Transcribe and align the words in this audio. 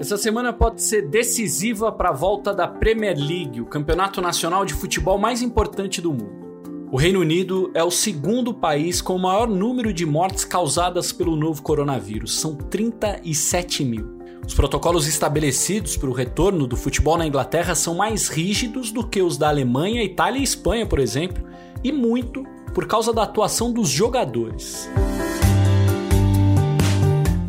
Essa 0.00 0.16
semana 0.16 0.50
pode 0.50 0.82
ser 0.82 1.02
decisiva 1.10 1.92
para 1.92 2.08
a 2.08 2.12
volta 2.14 2.54
da 2.54 2.66
Premier 2.66 3.14
League, 3.14 3.60
o 3.60 3.66
campeonato 3.66 4.22
nacional 4.22 4.64
de 4.64 4.72
futebol 4.72 5.18
mais 5.18 5.42
importante 5.42 6.00
do 6.00 6.10
mundo. 6.10 6.88
O 6.90 6.96
Reino 6.96 7.20
Unido 7.20 7.70
é 7.74 7.84
o 7.84 7.90
segundo 7.90 8.54
país 8.54 9.02
com 9.02 9.14
o 9.14 9.18
maior 9.18 9.46
número 9.46 9.92
de 9.92 10.06
mortes 10.06 10.42
causadas 10.42 11.12
pelo 11.12 11.36
novo 11.36 11.60
coronavírus, 11.60 12.40
são 12.40 12.54
37 12.54 13.84
mil. 13.84 14.18
Os 14.46 14.54
protocolos 14.54 15.06
estabelecidos 15.06 15.98
para 15.98 16.08
o 16.08 16.14
retorno 16.14 16.66
do 16.66 16.78
futebol 16.78 17.18
na 17.18 17.26
Inglaterra 17.26 17.74
são 17.74 17.94
mais 17.94 18.28
rígidos 18.28 18.90
do 18.90 19.06
que 19.06 19.20
os 19.20 19.36
da 19.36 19.50
Alemanha, 19.50 20.02
Itália 20.02 20.40
e 20.40 20.44
Espanha, 20.44 20.86
por 20.86 20.98
exemplo, 20.98 21.44
e 21.84 21.92
muito 21.92 22.42
por 22.72 22.86
causa 22.86 23.12
da 23.12 23.24
atuação 23.24 23.70
dos 23.70 23.90
jogadores. 23.90 24.88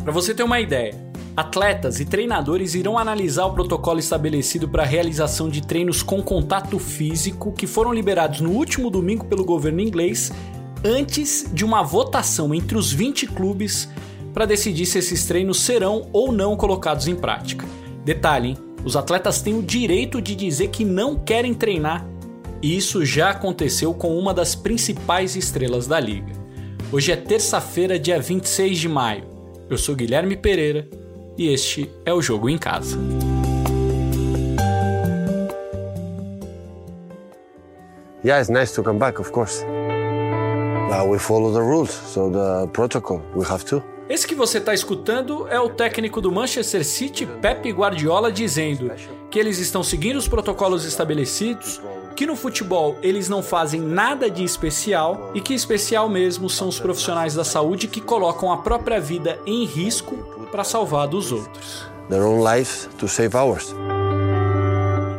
Para 0.04 0.12
você 0.12 0.34
ter 0.34 0.42
uma 0.42 0.60
ideia, 0.60 1.11
Atletas 1.34 1.98
e 1.98 2.04
treinadores 2.04 2.74
irão 2.74 2.98
analisar 2.98 3.46
o 3.46 3.54
protocolo 3.54 3.98
estabelecido 3.98 4.68
para 4.68 4.82
a 4.82 4.86
realização 4.86 5.48
de 5.48 5.62
treinos 5.62 6.02
com 6.02 6.22
contato 6.22 6.78
físico 6.78 7.52
que 7.52 7.66
foram 7.66 7.90
liberados 7.90 8.42
no 8.42 8.50
último 8.50 8.90
domingo 8.90 9.24
pelo 9.24 9.42
governo 9.42 9.80
inglês, 9.80 10.30
antes 10.84 11.46
de 11.50 11.64
uma 11.64 11.82
votação 11.82 12.54
entre 12.54 12.76
os 12.76 12.92
20 12.92 13.28
clubes 13.28 13.88
para 14.34 14.44
decidir 14.44 14.84
se 14.84 14.98
esses 14.98 15.24
treinos 15.24 15.62
serão 15.62 16.06
ou 16.12 16.30
não 16.30 16.54
colocados 16.54 17.08
em 17.08 17.14
prática. 17.14 17.66
Detalhe, 18.04 18.50
hein? 18.50 18.58
os 18.84 18.94
atletas 18.94 19.40
têm 19.40 19.54
o 19.54 19.62
direito 19.62 20.20
de 20.20 20.34
dizer 20.34 20.68
que 20.68 20.84
não 20.84 21.16
querem 21.16 21.54
treinar, 21.54 22.06
e 22.60 22.76
isso 22.76 23.06
já 23.06 23.30
aconteceu 23.30 23.94
com 23.94 24.18
uma 24.18 24.34
das 24.34 24.54
principais 24.54 25.34
estrelas 25.34 25.86
da 25.86 25.98
liga. 25.98 26.32
Hoje 26.92 27.10
é 27.10 27.16
terça-feira, 27.16 27.98
dia 27.98 28.20
26 28.20 28.78
de 28.78 28.88
maio. 28.88 29.24
Eu 29.70 29.78
sou 29.78 29.94
Guilherme 29.94 30.36
Pereira 30.36 31.01
e 31.36 31.52
este 31.52 31.90
é 32.04 32.12
o 32.12 32.20
Jogo 32.20 32.48
em 32.48 32.58
Casa. 32.58 32.98
Yeah, 38.24 38.40
it's 38.40 38.48
nice 38.48 38.72
to 38.74 38.82
come 38.82 38.98
back, 38.98 39.18
of 39.18 39.32
course. 39.32 39.64
But 40.88 41.08
we 41.08 41.18
follow 41.18 41.52
the 41.52 41.60
rules, 41.60 41.90
so 41.90 42.30
the 42.30 42.68
protocol, 42.72 43.20
we 43.34 43.44
have 43.44 43.64
to. 43.66 43.82
Esse 44.08 44.26
que 44.26 44.34
você 44.34 44.58
está 44.58 44.74
escutando 44.74 45.48
é 45.48 45.58
o 45.58 45.70
técnico 45.70 46.20
do 46.20 46.30
Manchester 46.30 46.84
City, 46.84 47.24
Pep 47.24 47.68
Guardiola, 47.72 48.30
dizendo 48.30 48.92
que 49.30 49.38
eles 49.38 49.58
estão 49.58 49.82
seguindo 49.82 50.16
os 50.16 50.28
protocolos 50.28 50.84
estabelecidos, 50.84 51.80
que 52.14 52.26
no 52.26 52.36
futebol 52.36 52.96
eles 53.02 53.28
não 53.28 53.42
fazem 53.42 53.80
nada 53.80 54.30
de 54.30 54.44
especial 54.44 55.30
e 55.34 55.40
que 55.40 55.54
especial 55.54 56.08
mesmo 56.08 56.50
são 56.50 56.68
os 56.68 56.78
profissionais 56.78 57.34
da 57.34 57.42
saúde 57.42 57.88
que 57.88 58.00
colocam 58.00 58.52
a 58.52 58.58
própria 58.58 59.00
vida 59.00 59.40
em 59.46 59.64
risco 59.64 60.41
para 60.52 60.62
salvar 60.62 61.08
dos 61.08 61.32
outros. 61.32 61.86
Their 62.10 62.22
own 62.22 62.44
lives 62.44 62.88
to 62.98 63.08
save 63.08 63.34
ours. 63.34 63.74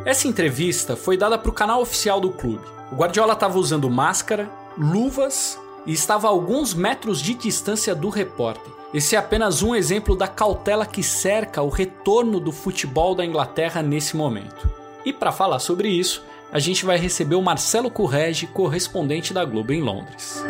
Essa 0.05 0.27
entrevista 0.27 0.95
foi 0.95 1.17
dada 1.17 1.37
para 1.37 1.49
o 1.49 1.53
canal 1.53 1.81
oficial 1.81 2.21
do 2.21 2.29
clube. 2.29 2.63
O 2.91 2.95
Guardiola 2.95 3.33
estava 3.33 3.57
usando 3.57 3.89
máscara, 3.89 4.49
luvas 4.77 5.59
e 5.85 5.91
estava 5.91 6.27
a 6.27 6.29
alguns 6.29 6.73
metros 6.73 7.19
de 7.19 7.33
distância 7.33 7.95
do 7.95 8.09
repórter. 8.09 8.71
Esse 8.93 9.15
é 9.15 9.19
apenas 9.19 9.63
um 9.63 9.73
exemplo 9.73 10.15
da 10.15 10.27
cautela 10.27 10.85
que 10.85 11.01
cerca 11.01 11.63
o 11.63 11.69
retorno 11.69 12.39
do 12.39 12.51
futebol 12.51 13.15
da 13.15 13.25
Inglaterra 13.25 13.81
nesse 13.81 14.15
momento. 14.15 14.69
E 15.03 15.11
para 15.11 15.31
falar 15.31 15.57
sobre 15.57 15.89
isso, 15.89 16.23
a 16.51 16.59
gente 16.59 16.85
vai 16.85 16.97
receber 16.97 17.33
o 17.33 17.41
Marcelo 17.41 17.89
Correge, 17.89 18.45
correspondente 18.45 19.33
da 19.33 19.43
Globo 19.43 19.73
em 19.73 19.81
Londres. 19.81 20.43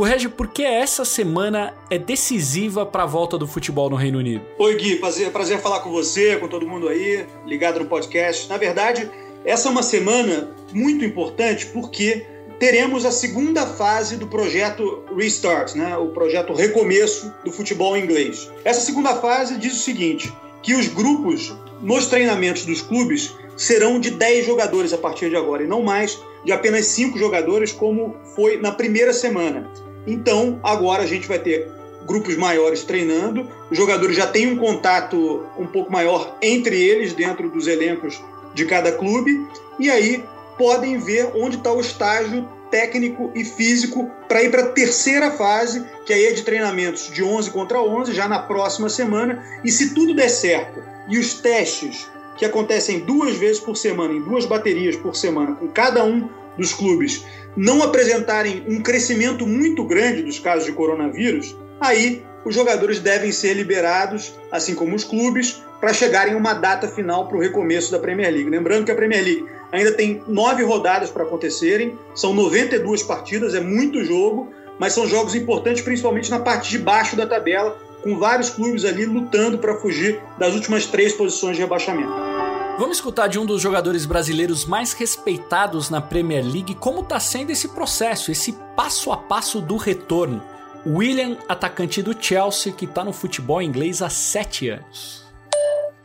Correge, 0.00 0.30
por 0.30 0.48
que 0.48 0.62
essa 0.62 1.04
semana 1.04 1.74
é 1.90 1.98
decisiva 1.98 2.86
para 2.86 3.02
a 3.02 3.06
volta 3.06 3.36
do 3.36 3.46
futebol 3.46 3.90
no 3.90 3.96
Reino 3.96 4.18
Unido? 4.18 4.42
Oi, 4.58 4.74
Gui, 4.76 4.96
prazer, 4.96 5.30
prazer 5.30 5.60
falar 5.60 5.80
com 5.80 5.90
você, 5.90 6.38
com 6.38 6.48
todo 6.48 6.66
mundo 6.66 6.88
aí, 6.88 7.26
ligado 7.44 7.80
no 7.80 7.84
podcast. 7.84 8.48
Na 8.48 8.56
verdade, 8.56 9.10
essa 9.44 9.68
é 9.68 9.70
uma 9.70 9.82
semana 9.82 10.56
muito 10.72 11.04
importante 11.04 11.66
porque 11.66 12.24
teremos 12.58 13.04
a 13.04 13.10
segunda 13.10 13.66
fase 13.66 14.16
do 14.16 14.26
projeto 14.26 15.04
Restart, 15.14 15.74
né? 15.74 15.94
o 15.98 16.08
projeto 16.08 16.54
Recomeço 16.54 17.30
do 17.44 17.52
futebol 17.52 17.94
inglês. 17.94 18.50
Essa 18.64 18.80
segunda 18.80 19.16
fase 19.16 19.58
diz 19.58 19.74
o 19.74 19.82
seguinte, 19.82 20.32
que 20.62 20.74
os 20.74 20.88
grupos 20.88 21.54
nos 21.82 22.06
treinamentos 22.06 22.64
dos 22.64 22.80
clubes 22.80 23.34
serão 23.54 24.00
de 24.00 24.12
10 24.12 24.46
jogadores 24.46 24.94
a 24.94 24.98
partir 24.98 25.28
de 25.28 25.36
agora, 25.36 25.62
e 25.62 25.66
não 25.66 25.82
mais 25.82 26.18
de 26.42 26.52
apenas 26.52 26.86
5 26.86 27.18
jogadores, 27.18 27.70
como 27.70 28.16
foi 28.34 28.56
na 28.56 28.72
primeira 28.72 29.12
semana. 29.12 29.70
Então, 30.06 30.58
agora 30.62 31.02
a 31.02 31.06
gente 31.06 31.28
vai 31.28 31.38
ter 31.38 31.70
grupos 32.06 32.36
maiores 32.36 32.82
treinando, 32.82 33.46
os 33.70 33.76
jogadores 33.76 34.16
já 34.16 34.26
têm 34.26 34.50
um 34.50 34.56
contato 34.56 35.46
um 35.58 35.66
pouco 35.66 35.92
maior 35.92 36.36
entre 36.40 36.80
eles, 36.80 37.12
dentro 37.12 37.48
dos 37.48 37.66
elencos 37.66 38.22
de 38.54 38.64
cada 38.64 38.92
clube, 38.92 39.46
e 39.78 39.90
aí 39.90 40.24
podem 40.56 40.98
ver 40.98 41.30
onde 41.34 41.56
está 41.56 41.72
o 41.72 41.80
estágio 41.80 42.48
técnico 42.70 43.30
e 43.34 43.44
físico 43.44 44.10
para 44.28 44.42
ir 44.42 44.50
para 44.50 44.62
a 44.62 44.68
terceira 44.68 45.30
fase, 45.32 45.84
que 46.06 46.12
aí 46.12 46.26
é 46.26 46.32
de 46.32 46.42
treinamentos 46.42 47.10
de 47.12 47.22
11 47.22 47.50
contra 47.50 47.80
11, 47.80 48.12
já 48.12 48.28
na 48.28 48.38
próxima 48.38 48.88
semana. 48.88 49.44
E 49.64 49.70
se 49.70 49.92
tudo 49.92 50.14
der 50.14 50.28
certo 50.28 50.82
e 51.08 51.18
os 51.18 51.34
testes 51.34 52.08
que 52.36 52.44
acontecem 52.44 53.00
duas 53.00 53.36
vezes 53.36 53.60
por 53.60 53.76
semana, 53.76 54.14
em 54.14 54.22
duas 54.22 54.46
baterias 54.46 54.96
por 54.96 55.14
semana, 55.16 55.56
com 55.56 55.68
cada 55.68 56.04
um 56.04 56.28
dos 56.56 56.72
clubes, 56.72 57.24
não 57.56 57.82
apresentarem 57.82 58.64
um 58.68 58.80
crescimento 58.80 59.46
muito 59.46 59.84
grande 59.84 60.22
dos 60.22 60.38
casos 60.38 60.64
de 60.64 60.72
coronavírus, 60.72 61.56
aí 61.80 62.22
os 62.44 62.54
jogadores 62.54 63.00
devem 63.00 63.32
ser 63.32 63.54
liberados, 63.54 64.32
assim 64.50 64.74
como 64.74 64.94
os 64.94 65.04
clubes, 65.04 65.62
para 65.80 65.92
chegarem 65.92 66.34
a 66.34 66.36
uma 66.36 66.54
data 66.54 66.88
final 66.88 67.26
para 67.26 67.36
o 67.36 67.40
recomeço 67.40 67.90
da 67.90 67.98
Premier 67.98 68.32
League. 68.32 68.50
Lembrando 68.50 68.84
que 68.84 68.92
a 68.92 68.94
Premier 68.94 69.24
League 69.24 69.46
ainda 69.72 69.92
tem 69.92 70.22
nove 70.26 70.62
rodadas 70.62 71.10
para 71.10 71.24
acontecerem, 71.24 71.98
são 72.14 72.34
92 72.34 73.02
partidas, 73.02 73.54
é 73.54 73.60
muito 73.60 74.04
jogo, 74.04 74.52
mas 74.78 74.92
são 74.92 75.06
jogos 75.06 75.34
importantes 75.34 75.82
principalmente 75.82 76.30
na 76.30 76.38
parte 76.38 76.70
de 76.70 76.78
baixo 76.78 77.16
da 77.16 77.26
tabela, 77.26 77.78
com 78.02 78.18
vários 78.18 78.50
clubes 78.50 78.84
ali 78.84 79.04
lutando 79.04 79.58
para 79.58 79.76
fugir 79.76 80.20
das 80.38 80.54
últimas 80.54 80.86
três 80.86 81.12
posições 81.12 81.56
de 81.56 81.62
rebaixamento. 81.62 82.39
Vamos 82.78 82.96
escutar 82.96 83.26
de 83.28 83.38
um 83.38 83.44
dos 83.44 83.60
jogadores 83.60 84.06
brasileiros 84.06 84.64
mais 84.64 84.92
respeitados 84.92 85.90
na 85.90 86.00
Premier 86.00 86.44
League 86.44 86.74
como 86.74 87.00
está 87.00 87.20
sendo 87.20 87.50
esse 87.50 87.68
processo, 87.68 88.30
esse 88.30 88.52
passo 88.74 89.12
a 89.12 89.16
passo 89.16 89.60
do 89.60 89.76
retorno. 89.76 90.42
William, 90.86 91.36
atacante 91.46 92.02
do 92.02 92.16
Chelsea, 92.18 92.72
que 92.72 92.86
está 92.86 93.04
no 93.04 93.12
futebol 93.12 93.60
inglês 93.60 94.00
há 94.00 94.08
sete 94.08 94.70
anos. 94.70 95.26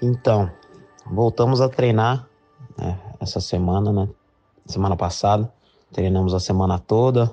Então, 0.01 0.51
voltamos 1.05 1.61
a 1.61 1.69
treinar 1.69 2.27
né, 2.77 2.99
essa 3.21 3.39
semana, 3.39 3.93
né? 3.93 4.09
Semana 4.65 4.97
passada. 4.97 5.51
Treinamos 5.93 6.33
a 6.33 6.41
semana 6.41 6.77
toda, 6.77 7.31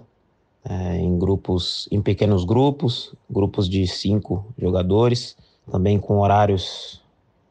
é, 0.64 0.98
em 0.98 1.18
grupos, 1.18 1.88
em 1.90 2.00
pequenos 2.00 2.44
grupos, 2.44 3.12
grupos 3.28 3.68
de 3.68 3.88
cinco 3.88 4.46
jogadores, 4.56 5.36
também 5.68 5.98
com 5.98 6.18
horários 6.18 7.02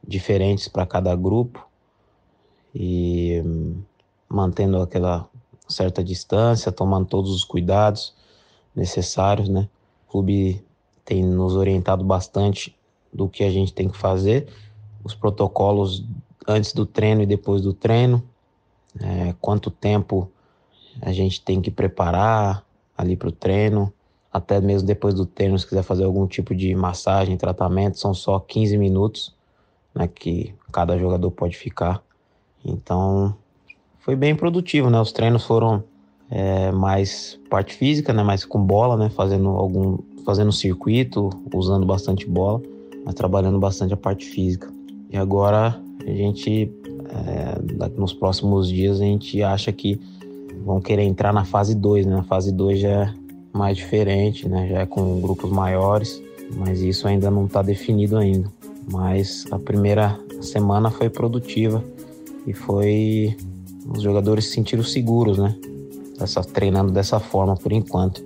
diferentes 0.07 0.69
para 0.69 0.85
cada 0.85 1.13
grupo 1.15 1.70
e 2.73 3.41
mantendo 4.27 4.81
aquela 4.81 5.27
certa 5.67 6.03
distância, 6.03 6.71
tomando 6.71 7.05
todos 7.07 7.31
os 7.31 7.43
cuidados 7.43 8.13
necessários, 8.75 9.49
né? 9.49 9.67
O 10.07 10.11
clube 10.11 10.63
tem 11.03 11.23
nos 11.23 11.55
orientado 11.55 12.03
bastante 12.03 12.75
do 13.13 13.27
que 13.27 13.43
a 13.43 13.51
gente 13.51 13.73
tem 13.73 13.89
que 13.89 13.97
fazer, 13.97 14.47
os 15.03 15.13
protocolos 15.13 16.05
antes 16.47 16.73
do 16.73 16.85
treino 16.85 17.21
e 17.21 17.25
depois 17.25 17.61
do 17.61 17.73
treino, 17.73 18.23
é, 18.99 19.33
quanto 19.39 19.69
tempo 19.69 20.29
a 21.01 21.11
gente 21.11 21.41
tem 21.41 21.61
que 21.61 21.71
preparar 21.71 22.65
ali 22.97 23.15
para 23.15 23.29
o 23.29 23.31
treino, 23.31 23.91
até 24.31 24.61
mesmo 24.61 24.87
depois 24.87 25.13
do 25.13 25.25
treino, 25.25 25.57
se 25.57 25.67
quiser 25.67 25.83
fazer 25.83 26.03
algum 26.03 26.25
tipo 26.27 26.55
de 26.55 26.73
massagem, 26.75 27.37
tratamento, 27.37 27.99
são 27.99 28.13
só 28.13 28.39
15 28.39 28.77
minutos 28.77 29.35
né, 29.93 30.07
que 30.07 30.55
cada 30.71 30.97
jogador 30.97 31.31
pode 31.31 31.57
ficar. 31.57 32.01
Então, 32.65 33.35
foi 33.99 34.15
bem 34.15 34.35
produtivo, 34.35 34.89
né? 34.89 34.99
Os 34.99 35.11
treinos 35.11 35.45
foram 35.45 35.83
é, 36.29 36.71
mais 36.71 37.39
parte 37.49 37.73
física, 37.73 38.13
né? 38.13 38.23
Mais 38.23 38.45
com 38.45 38.59
bola, 38.59 38.97
né? 38.97 39.09
Fazendo 39.09 39.49
algum, 39.49 39.97
fazendo 40.25 40.51
circuito, 40.51 41.29
usando 41.53 41.85
bastante 41.85 42.27
bola, 42.27 42.61
mas 43.05 43.13
trabalhando 43.13 43.59
bastante 43.59 43.93
a 43.93 43.97
parte 43.97 44.25
física. 44.25 44.71
E 45.09 45.17
agora 45.17 45.79
a 46.05 46.09
gente, 46.09 46.71
é, 47.09 47.89
nos 47.97 48.13
próximos 48.13 48.69
dias, 48.69 49.01
a 49.01 49.03
gente 49.03 49.43
acha 49.43 49.71
que 49.71 49.99
vão 50.65 50.79
querer 50.79 51.03
entrar 51.03 51.33
na 51.33 51.43
fase 51.43 51.75
2, 51.75 52.05
né? 52.05 52.19
A 52.19 52.23
fase 52.23 52.51
2 52.51 52.79
já 52.79 52.89
é 52.89 53.13
mais 53.53 53.77
diferente, 53.77 54.47
né? 54.47 54.67
Já 54.67 54.79
é 54.79 54.85
com 54.85 55.19
grupos 55.19 55.51
maiores, 55.51 56.21
mas 56.57 56.81
isso 56.81 57.07
ainda 57.07 57.29
não 57.29 57.45
está 57.45 57.61
definido 57.61 58.17
ainda. 58.17 58.49
Mas 58.91 59.45
a 59.51 59.59
primeira 59.59 60.19
semana 60.41 60.89
foi 60.89 61.09
produtiva 61.09 61.83
e 62.45 62.53
foi 62.53 63.35
os 63.87 64.01
jogadores 64.01 64.45
se 64.45 64.53
sentiram 64.53 64.83
seguros, 64.83 65.37
né? 65.37 65.55
Dessa, 66.17 66.41
treinando 66.41 66.91
dessa 66.91 67.19
forma 67.19 67.55
por 67.55 67.71
enquanto, 67.71 68.23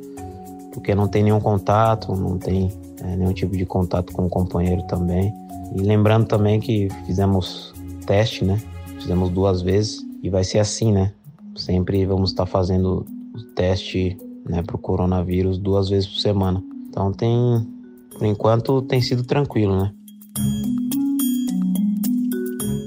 porque 0.73 0.93
não 0.93 1.07
tem 1.07 1.23
nenhum 1.23 1.39
contato, 1.39 2.13
não 2.13 2.37
tem 2.37 2.71
é, 3.01 3.15
nenhum 3.15 3.33
tipo 3.33 3.55
de 3.55 3.65
contato 3.65 4.11
com 4.11 4.25
o 4.25 4.29
companheiro 4.29 4.83
também. 4.83 5.33
E 5.73 5.79
lembrando 5.81 6.27
também 6.27 6.59
que 6.59 6.89
fizemos 7.05 7.73
teste, 8.05 8.43
né? 8.43 8.61
Fizemos 8.99 9.29
duas 9.29 9.61
vezes 9.61 10.05
e 10.21 10.29
vai 10.29 10.43
ser 10.43 10.59
assim, 10.59 10.91
né? 10.91 11.11
Sempre 11.55 12.05
vamos 12.05 12.31
estar 12.31 12.45
fazendo 12.45 13.05
o 13.33 13.43
teste 13.55 14.17
né, 14.47 14.61
para 14.61 14.75
o 14.75 14.79
coronavírus 14.79 15.57
duas 15.57 15.89
vezes 15.89 16.07
por 16.07 16.19
semana. 16.19 16.63
Então 16.89 17.11
tem, 17.11 17.67
por 18.17 18.25
enquanto, 18.25 18.81
tem 18.81 19.01
sido 19.01 19.23
tranquilo, 19.23 19.77
né? 19.77 19.91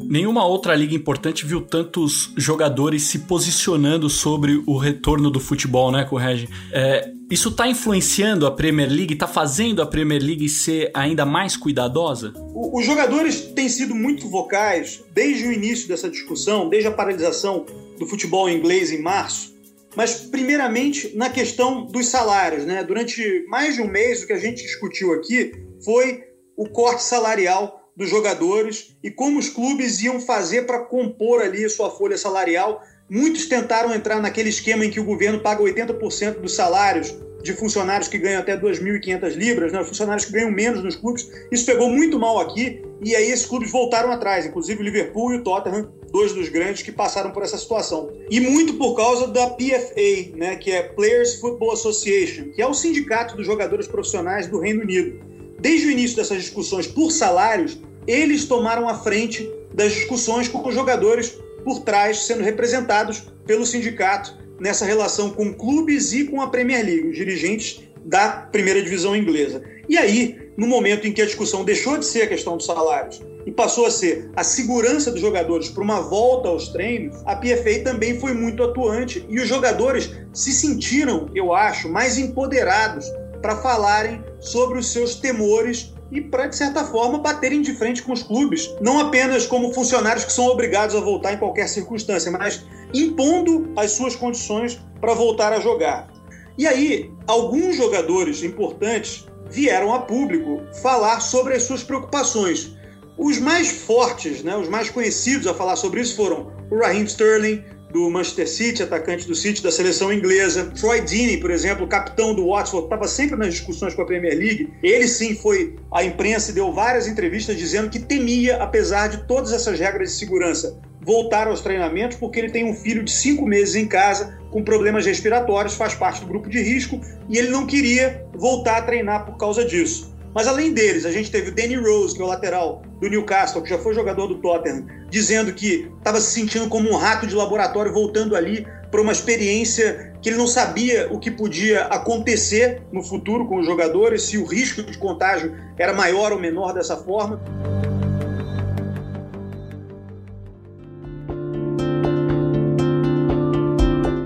Nenhuma 0.08 0.46
outra 0.46 0.74
liga 0.74 0.94
importante 0.94 1.44
viu 1.44 1.60
tantos 1.60 2.32
jogadores 2.36 3.02
se 3.02 3.20
posicionando 3.20 4.08
sobre 4.08 4.62
o 4.66 4.78
retorno 4.78 5.30
do 5.30 5.38
futebol, 5.38 5.92
né, 5.92 6.04
Correge? 6.04 6.48
É, 6.72 7.12
isso 7.30 7.50
está 7.50 7.68
influenciando 7.68 8.46
a 8.46 8.50
Premier 8.50 8.88
League, 8.88 9.12
está 9.12 9.26
fazendo 9.26 9.82
a 9.82 9.86
Premier 9.86 10.22
League 10.22 10.48
ser 10.48 10.90
ainda 10.94 11.26
mais 11.26 11.56
cuidadosa? 11.56 12.32
os 12.72 12.84
jogadores 12.84 13.40
têm 13.40 13.68
sido 13.68 13.94
muito 13.94 14.28
vocais 14.28 15.04
desde 15.12 15.46
o 15.46 15.52
início 15.52 15.88
dessa 15.88 16.08
discussão, 16.08 16.68
desde 16.68 16.88
a 16.88 16.92
paralisação 16.92 17.64
do 17.98 18.06
futebol 18.06 18.48
inglês 18.48 18.90
em 18.90 19.02
março. 19.02 19.56
Mas, 19.96 20.14
primeiramente, 20.14 21.16
na 21.16 21.30
questão 21.30 21.84
dos 21.86 22.06
salários. 22.06 22.64
Né? 22.64 22.84
Durante 22.84 23.44
mais 23.48 23.74
de 23.74 23.82
um 23.82 23.88
mês, 23.88 24.22
o 24.22 24.26
que 24.26 24.32
a 24.32 24.38
gente 24.38 24.62
discutiu 24.62 25.12
aqui 25.12 25.52
foi 25.84 26.22
o 26.56 26.68
corte 26.68 27.02
salarial 27.02 27.77
dos 27.98 28.08
jogadores 28.08 28.96
e 29.02 29.10
como 29.10 29.40
os 29.40 29.48
clubes 29.48 30.00
iam 30.00 30.20
fazer 30.20 30.62
para 30.62 30.78
compor 30.78 31.42
ali 31.42 31.68
sua 31.68 31.90
folha 31.90 32.16
salarial. 32.16 32.80
Muitos 33.10 33.46
tentaram 33.46 33.92
entrar 33.92 34.20
naquele 34.20 34.50
esquema 34.50 34.84
em 34.84 34.90
que 34.90 35.00
o 35.00 35.04
governo 35.04 35.40
paga 35.40 35.64
80% 35.64 36.38
dos 36.38 36.54
salários 36.54 37.12
de 37.42 37.52
funcionários 37.54 38.08
que 38.08 38.18
ganham 38.18 38.40
até 38.40 38.56
2.500 38.56 39.34
libras, 39.34 39.72
né? 39.72 39.82
funcionários 39.82 40.24
que 40.24 40.32
ganham 40.32 40.50
menos 40.50 40.82
nos 40.82 40.94
clubes. 40.94 41.28
Isso 41.50 41.66
pegou 41.66 41.90
muito 41.90 42.20
mal 42.20 42.38
aqui 42.38 42.82
e 43.02 43.16
aí 43.16 43.32
esses 43.32 43.46
clubes 43.46 43.70
voltaram 43.72 44.12
atrás, 44.12 44.46
inclusive 44.46 44.80
o 44.80 44.84
Liverpool 44.84 45.32
e 45.32 45.36
o 45.38 45.42
Tottenham, 45.42 45.90
dois 46.12 46.32
dos 46.32 46.48
grandes 46.48 46.82
que 46.82 46.92
passaram 46.92 47.32
por 47.32 47.42
essa 47.42 47.58
situação. 47.58 48.12
E 48.30 48.38
muito 48.38 48.74
por 48.74 48.94
causa 48.94 49.26
da 49.26 49.50
PFA, 49.50 50.36
né? 50.36 50.54
que 50.54 50.70
é 50.70 50.82
Players 50.82 51.40
Football 51.40 51.72
Association, 51.72 52.50
que 52.54 52.62
é 52.62 52.66
o 52.66 52.74
sindicato 52.74 53.36
dos 53.36 53.46
jogadores 53.46 53.88
profissionais 53.88 54.46
do 54.46 54.60
Reino 54.60 54.82
Unido. 54.82 55.26
Desde 55.60 55.88
o 55.88 55.90
início 55.90 56.16
dessas 56.16 56.40
discussões 56.42 56.86
por 56.86 57.10
salários, 57.10 57.80
eles 58.08 58.46
tomaram 58.46 58.88
a 58.88 58.94
frente 58.94 59.48
das 59.74 59.92
discussões 59.92 60.48
com 60.48 60.66
os 60.66 60.74
jogadores 60.74 61.38
por 61.62 61.80
trás, 61.80 62.20
sendo 62.26 62.42
representados 62.42 63.30
pelo 63.46 63.66
sindicato 63.66 64.34
nessa 64.58 64.86
relação 64.86 65.30
com 65.30 65.52
clubes 65.52 66.14
e 66.14 66.24
com 66.24 66.40
a 66.40 66.48
Premier 66.48 66.84
League, 66.84 67.08
os 67.08 67.16
dirigentes 67.16 67.82
da 68.04 68.28
primeira 68.30 68.82
divisão 68.82 69.14
inglesa. 69.14 69.62
E 69.86 69.98
aí, 69.98 70.50
no 70.56 70.66
momento 70.66 71.06
em 71.06 71.12
que 71.12 71.20
a 71.20 71.26
discussão 71.26 71.64
deixou 71.64 71.98
de 71.98 72.06
ser 72.06 72.22
a 72.22 72.26
questão 72.26 72.56
dos 72.56 72.64
salários 72.64 73.20
e 73.44 73.52
passou 73.52 73.84
a 73.84 73.90
ser 73.90 74.30
a 74.34 74.42
segurança 74.42 75.10
dos 75.10 75.20
jogadores 75.20 75.68
para 75.68 75.82
uma 75.82 76.00
volta 76.00 76.48
aos 76.48 76.68
treinos, 76.68 77.16
a 77.26 77.36
PFA 77.36 77.82
também 77.84 78.18
foi 78.18 78.32
muito 78.32 78.62
atuante 78.62 79.24
e 79.28 79.38
os 79.38 79.46
jogadores 79.46 80.10
se 80.32 80.52
sentiram, 80.52 81.28
eu 81.34 81.52
acho, 81.52 81.88
mais 81.88 82.18
empoderados 82.18 83.06
para 83.42 83.56
falarem 83.56 84.22
sobre 84.40 84.78
os 84.78 84.90
seus 84.90 85.14
temores 85.16 85.92
e 86.10 86.20
para, 86.20 86.46
de 86.46 86.56
certa 86.56 86.84
forma, 86.84 87.18
baterem 87.18 87.60
de 87.60 87.74
frente 87.74 88.02
com 88.02 88.12
os 88.12 88.22
clubes, 88.22 88.74
não 88.80 88.98
apenas 88.98 89.46
como 89.46 89.72
funcionários 89.72 90.24
que 90.24 90.32
são 90.32 90.46
obrigados 90.46 90.96
a 90.96 91.00
voltar 91.00 91.34
em 91.34 91.38
qualquer 91.38 91.68
circunstância, 91.68 92.30
mas 92.30 92.64
impondo 92.94 93.70
as 93.76 93.92
suas 93.92 94.16
condições 94.16 94.80
para 95.00 95.14
voltar 95.14 95.52
a 95.52 95.60
jogar. 95.60 96.08
E 96.56 96.66
aí, 96.66 97.12
alguns 97.26 97.76
jogadores 97.76 98.42
importantes 98.42 99.26
vieram 99.50 99.94
a 99.94 100.00
público 100.00 100.62
falar 100.82 101.20
sobre 101.20 101.54
as 101.54 101.62
suas 101.62 101.82
preocupações. 101.82 102.76
Os 103.16 103.38
mais 103.38 103.68
fortes, 103.68 104.42
né, 104.42 104.56
os 104.56 104.68
mais 104.68 104.90
conhecidos 104.90 105.46
a 105.46 105.54
falar 105.54 105.76
sobre 105.76 106.00
isso 106.00 106.16
foram 106.16 106.52
o 106.70 106.78
Raheem 106.78 107.04
Sterling, 107.04 107.64
do 107.90 108.10
Manchester 108.10 108.48
City, 108.48 108.82
atacante 108.82 109.26
do 109.26 109.34
City 109.34 109.62
da 109.62 109.70
seleção 109.70 110.12
inglesa. 110.12 110.72
Troy 110.78 111.00
Deeney, 111.00 111.38
por 111.38 111.50
exemplo, 111.50 111.86
capitão 111.86 112.34
do 112.34 112.48
Watford, 112.48 112.86
estava 112.86 113.08
sempre 113.08 113.36
nas 113.36 113.54
discussões 113.54 113.94
com 113.94 114.02
a 114.02 114.06
Premier 114.06 114.36
League. 114.36 114.72
Ele 114.82 115.08
sim 115.08 115.34
foi 115.34 115.76
à 115.92 116.04
imprensa 116.04 116.50
e 116.50 116.54
deu 116.54 116.72
várias 116.72 117.06
entrevistas 117.06 117.56
dizendo 117.56 117.88
que 117.88 117.98
temia, 117.98 118.56
apesar 118.56 119.08
de 119.08 119.26
todas 119.26 119.52
essas 119.52 119.78
regras 119.78 120.10
de 120.10 120.16
segurança, 120.16 120.78
voltar 121.00 121.46
aos 121.46 121.60
treinamentos 121.60 122.18
porque 122.18 122.38
ele 122.38 122.50
tem 122.50 122.64
um 122.64 122.74
filho 122.74 123.02
de 123.02 123.10
cinco 123.10 123.46
meses 123.46 123.74
em 123.74 123.86
casa 123.86 124.38
com 124.50 124.62
problemas 124.62 125.06
respiratórios, 125.06 125.74
faz 125.74 125.94
parte 125.94 126.20
do 126.20 126.26
grupo 126.26 126.48
de 126.48 126.60
risco 126.60 127.00
e 127.28 127.38
ele 127.38 127.48
não 127.48 127.66
queria 127.66 128.26
voltar 128.34 128.78
a 128.78 128.82
treinar 128.82 129.24
por 129.24 129.36
causa 129.36 129.64
disso. 129.64 130.14
Mas 130.34 130.46
além 130.46 130.72
deles, 130.72 131.06
a 131.06 131.10
gente 131.10 131.30
teve 131.30 131.50
o 131.50 131.54
Danny 131.54 131.76
Rose, 131.76 132.14
que 132.14 132.20
é 132.20 132.24
o 132.24 132.28
lateral 132.28 132.82
do 133.00 133.08
Newcastle, 133.08 133.62
que 133.62 133.70
já 133.70 133.78
foi 133.78 133.94
jogador 133.94 134.26
do 134.26 134.36
Tottenham, 134.36 134.86
dizendo 135.08 135.52
que 135.52 135.90
estava 135.98 136.20
se 136.20 136.32
sentindo 136.32 136.68
como 136.68 136.90
um 136.90 136.96
rato 136.96 137.26
de 137.26 137.34
laboratório 137.34 137.92
voltando 137.92 138.34
ali 138.34 138.66
para 138.90 139.00
uma 139.00 139.12
experiência 139.12 140.12
que 140.20 140.30
ele 140.30 140.38
não 140.38 140.46
sabia 140.46 141.08
o 141.10 141.18
que 141.18 141.30
podia 141.30 141.84
acontecer 141.84 142.82
no 142.92 143.02
futuro 143.02 143.46
com 143.46 143.60
os 143.60 143.66
jogadores, 143.66 144.22
se 144.22 144.38
o 144.38 144.44
risco 144.44 144.82
de 144.82 144.98
contágio 144.98 145.54
era 145.78 145.92
maior 145.92 146.32
ou 146.32 146.40
menor 146.40 146.72
dessa 146.72 146.96
forma. 146.96 147.40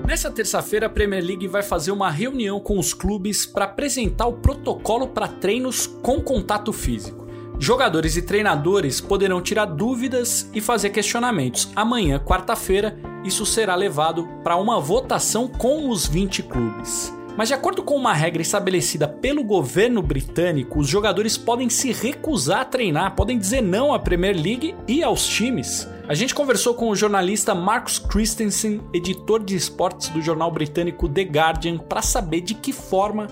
Nessa 0.07 0.31
terça-feira, 0.31 0.85
a 0.85 0.89
Premier 0.89 1.23
League 1.23 1.47
vai 1.47 1.61
fazer 1.61 1.91
uma 1.91 2.09
reunião 2.09 2.59
com 2.59 2.79
os 2.79 2.93
clubes 2.93 3.45
para 3.45 3.65
apresentar 3.65 4.27
o 4.27 4.33
protocolo 4.33 5.07
para 5.07 5.27
treinos 5.27 5.85
com 5.85 6.21
contato 6.21 6.71
físico. 6.71 7.22
Jogadores 7.63 8.17
e 8.17 8.21
treinadores 8.21 8.99
poderão 8.99 9.41
tirar 9.41 9.63
dúvidas 9.63 10.49
e 10.53 10.59
fazer 10.59 10.89
questionamentos. 10.89 11.71
Amanhã, 11.73 12.19
quarta-feira, 12.19 12.99
isso 13.23 13.45
será 13.45 13.73
levado 13.73 14.27
para 14.43 14.57
uma 14.57 14.81
votação 14.81 15.47
com 15.47 15.87
os 15.87 16.05
20 16.05 16.43
clubes. 16.43 17.17
Mas, 17.37 17.47
de 17.47 17.53
acordo 17.53 17.81
com 17.81 17.95
uma 17.95 18.13
regra 18.13 18.41
estabelecida 18.41 19.07
pelo 19.07 19.45
governo 19.45 20.01
britânico, 20.01 20.77
os 20.77 20.89
jogadores 20.89 21.37
podem 21.37 21.69
se 21.69 21.93
recusar 21.93 22.59
a 22.59 22.65
treinar, 22.65 23.15
podem 23.15 23.39
dizer 23.39 23.61
não 23.61 23.93
à 23.93 23.97
Premier 23.97 24.35
League 24.35 24.75
e 24.85 25.01
aos 25.01 25.25
times. 25.25 25.87
A 26.05 26.13
gente 26.13 26.35
conversou 26.35 26.73
com 26.73 26.89
o 26.89 26.95
jornalista 26.97 27.55
Marcus 27.55 27.97
Christensen, 27.97 28.81
editor 28.93 29.41
de 29.41 29.55
esportes 29.55 30.09
do 30.09 30.21
jornal 30.21 30.51
britânico 30.51 31.07
The 31.07 31.21
Guardian, 31.21 31.77
para 31.77 32.01
saber 32.01 32.41
de 32.41 32.55
que 32.55 32.73
forma 32.73 33.27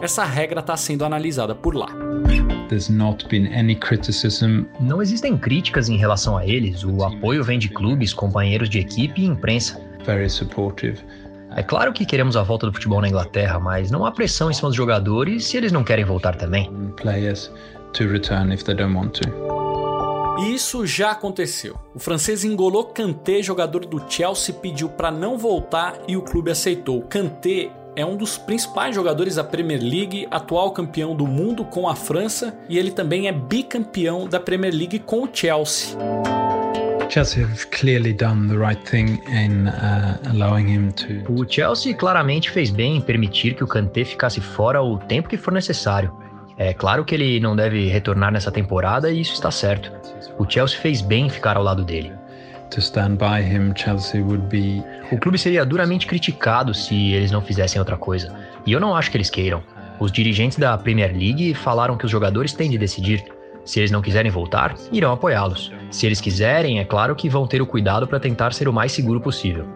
essa 0.00 0.24
regra 0.24 0.60
está 0.60 0.74
sendo 0.74 1.04
analisada 1.04 1.54
por 1.54 1.74
lá. 1.74 1.88
Não 4.80 5.02
existem 5.02 5.36
críticas 5.36 5.88
em 5.88 5.96
relação 5.96 6.36
a 6.36 6.46
eles. 6.46 6.84
O 6.84 7.04
apoio 7.04 7.44
vem 7.44 7.58
de 7.58 7.68
clubes, 7.68 8.12
companheiros 8.12 8.68
de 8.68 8.78
equipe 8.78 9.22
e 9.22 9.26
imprensa. 9.26 9.80
Very 10.04 10.28
supportive. 10.28 10.98
É 11.56 11.62
claro 11.62 11.92
que 11.92 12.04
queremos 12.04 12.36
a 12.36 12.42
volta 12.42 12.66
do 12.66 12.72
futebol 12.72 13.00
na 13.00 13.08
Inglaterra, 13.08 13.60
mas 13.60 13.90
não 13.90 14.04
há 14.04 14.10
pressão 14.10 14.50
em 14.50 14.54
cima 14.54 14.68
dos 14.68 14.76
jogadores 14.76 15.44
se 15.46 15.56
eles 15.56 15.70
não 15.70 15.84
querem 15.84 16.04
voltar 16.04 16.34
também. 16.34 16.68
E 20.40 20.52
isso 20.52 20.84
já 20.84 21.12
aconteceu. 21.12 21.78
O 21.94 21.98
francês 22.00 22.42
Engolo 22.42 22.84
Kanté, 22.86 23.40
jogador 23.40 23.86
do 23.86 24.02
Chelsea, 24.10 24.52
pediu 24.52 24.88
para 24.88 25.10
não 25.12 25.38
voltar 25.38 25.96
e 26.08 26.16
o 26.16 26.22
clube 26.22 26.50
aceitou. 26.50 27.02
Kanté 27.02 27.70
é 27.96 28.04
um 28.04 28.16
dos 28.16 28.36
principais 28.36 28.94
jogadores 28.94 29.36
da 29.36 29.44
Premier 29.44 29.80
League, 29.80 30.26
atual 30.30 30.72
campeão 30.72 31.14
do 31.14 31.26
mundo 31.26 31.64
com 31.64 31.88
a 31.88 31.94
França 31.94 32.56
e 32.68 32.78
ele 32.78 32.90
também 32.90 33.28
é 33.28 33.32
bicampeão 33.32 34.28
da 34.28 34.40
Premier 34.40 34.74
League 34.74 34.98
com 35.00 35.22
o 35.22 35.28
Chelsea. 35.32 35.96
Chelsea 37.08 37.44
have 37.44 37.66
clearly 37.66 38.12
done 38.12 38.48
the 38.48 38.56
right 38.56 38.82
thing 38.90 39.20
in 39.28 39.68
allowing 40.28 40.68
him 40.68 40.90
to. 40.90 41.32
O 41.32 41.46
Chelsea 41.48 41.94
claramente 41.94 42.50
fez 42.50 42.70
bem 42.70 42.96
em 42.96 43.00
permitir 43.00 43.54
que 43.54 43.62
o 43.62 43.66
Kanté 43.66 44.04
ficasse 44.04 44.40
fora 44.40 44.82
o 44.82 44.98
tempo 44.98 45.28
que 45.28 45.36
for 45.36 45.52
necessário. 45.52 46.12
É 46.56 46.72
claro 46.72 47.04
que 47.04 47.14
ele 47.14 47.40
não 47.40 47.54
deve 47.54 47.88
retornar 47.88 48.32
nessa 48.32 48.50
temporada 48.50 49.10
e 49.10 49.20
isso 49.20 49.34
está 49.34 49.50
certo. 49.50 49.92
O 50.38 50.48
Chelsea 50.48 50.78
fez 50.78 51.00
bem 51.00 51.26
em 51.26 51.30
ficar 51.30 51.56
ao 51.56 51.62
lado 51.62 51.84
dele. 51.84 52.12
To 52.70 52.80
stand 52.80 53.16
by 53.16 53.40
him, 53.40 53.72
Chelsea 53.76 54.20
would 54.20 54.46
be... 54.46 54.82
O 55.12 55.18
clube 55.18 55.38
seria 55.38 55.64
duramente 55.64 56.06
criticado 56.06 56.74
se 56.74 57.12
eles 57.12 57.30
não 57.30 57.40
fizessem 57.40 57.78
outra 57.78 57.96
coisa. 57.96 58.34
E 58.66 58.72
eu 58.72 58.80
não 58.80 58.96
acho 58.96 59.10
que 59.10 59.16
eles 59.16 59.30
queiram. 59.30 59.62
Os 60.00 60.10
dirigentes 60.10 60.58
da 60.58 60.76
Premier 60.76 61.12
League 61.12 61.54
falaram 61.54 61.96
que 61.96 62.04
os 62.04 62.10
jogadores 62.10 62.52
têm 62.52 62.70
de 62.70 62.78
decidir. 62.78 63.24
Se 63.64 63.78
eles 63.78 63.90
não 63.90 64.02
quiserem 64.02 64.30
voltar, 64.30 64.74
irão 64.92 65.12
apoiá-los. 65.12 65.72
Se 65.90 66.04
eles 66.04 66.20
quiserem, 66.20 66.80
é 66.80 66.84
claro 66.84 67.14
que 67.14 67.28
vão 67.28 67.46
ter 67.46 67.62
o 67.62 67.66
cuidado 67.66 68.06
para 68.06 68.20
tentar 68.20 68.52
ser 68.52 68.68
o 68.68 68.72
mais 68.72 68.92
seguro 68.92 69.20
possível. 69.20 69.66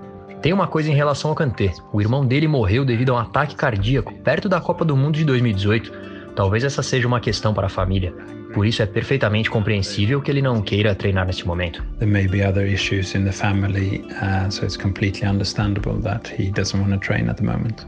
Tem 0.42 0.52
uma 0.52 0.66
coisa 0.66 0.90
em 0.90 0.94
relação 0.94 1.30
ao 1.30 1.36
Kanté. 1.36 1.72
O 1.92 2.00
irmão 2.00 2.26
dele 2.26 2.46
morreu 2.46 2.84
devido 2.84 3.10
a 3.10 3.14
um 3.14 3.18
ataque 3.18 3.56
cardíaco 3.56 4.12
perto 4.14 4.48
da 4.48 4.60
Copa 4.60 4.84
do 4.84 4.96
Mundo 4.96 5.16
de 5.16 5.24
2018. 5.24 5.92
Talvez 6.36 6.62
essa 6.62 6.82
seja 6.82 7.08
uma 7.08 7.20
questão 7.20 7.54
para 7.54 7.66
a 7.66 7.70
família. 7.70 8.14
Por 8.52 8.66
isso 8.66 8.82
é 8.82 8.86
perfeitamente 8.86 9.50
compreensível 9.50 10.22
que 10.22 10.30
ele 10.30 10.40
não 10.40 10.62
queira 10.62 10.94
treinar 10.94 11.26
neste 11.26 11.46
momento. 11.46 11.84
There 11.98 12.10
may 12.10 12.26
be 12.26 12.42
other 12.42 12.66
issues 12.66 13.14
in 13.14 13.24
the 13.24 13.32
family, 13.32 14.04
uh, 14.22 14.50
so 14.50 14.64
it's 14.64 14.76
completely 14.76 15.28
understandable 15.28 16.00
that 16.02 16.32
he 16.38 16.50
doesn't 16.50 16.80
want 16.80 16.92
to 16.92 16.98
train 16.98 17.28
at 17.28 17.36
the 17.36 17.44
moment. 17.44 17.86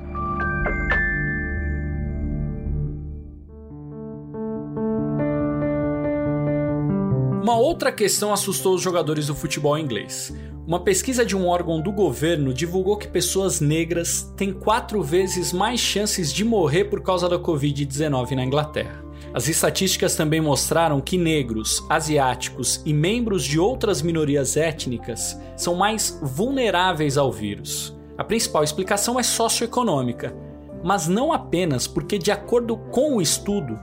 Uma 7.43 7.57
outra 7.57 7.91
questão 7.91 8.33
assustou 8.33 8.75
os 8.75 8.83
jogadores 8.83 9.27
do 9.27 9.35
futebol 9.35 9.79
inglês. 9.79 10.33
Uma 10.67 10.79
pesquisa 10.79 11.25
de 11.25 11.35
um 11.35 11.49
órgão 11.49 11.81
do 11.81 11.91
governo 11.91 12.53
divulgou 12.53 12.97
que 12.97 13.09
pessoas 13.09 13.61
negras 13.61 14.31
têm 14.37 14.53
quatro 14.53 15.03
vezes 15.03 15.53
mais 15.53 15.81
chances 15.81 16.33
de 16.33 16.45
morrer 16.45 16.85
por 16.85 17.03
causa 17.03 17.29
da 17.29 17.39
Covid-19 17.39 18.33
na 18.33 18.45
Inglaterra. 18.45 19.10
As 19.33 19.49
estatísticas 19.49 20.17
também 20.17 20.41
mostraram 20.41 21.01
que 21.01 21.17
negros, 21.17 21.85
asiáticos 21.89 22.83
e 22.85 22.93
membros 22.93 23.45
de 23.45 23.61
outras 23.61 24.03
minorias 24.03 24.57
étnicas 24.57 25.39
são 25.57 25.75
mais 25.75 26.19
vulneráveis 26.23 27.17
ao 27.17 27.31
vírus. 27.31 27.97
A 28.19 28.25
principal 28.25 28.65
explicação 28.65 29.19
é 29.19 29.23
socioeconômica, 29.23 30.35
mas 30.83 31.07
não 31.07 31.33
apenas 31.33 31.87
porque, 31.87 32.19
de 32.19 32.31
acordo 32.31 32.77
com 32.77 33.17
o 33.17 33.23
estudo, 33.23 33.79